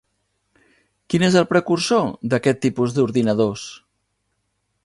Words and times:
Quin 1.13 1.25
és 1.27 1.37
el 1.41 1.45
precursor 1.51 2.09
d'aquest 2.33 2.61
tipus 2.67 2.97
d'ordinadors? 2.97 3.67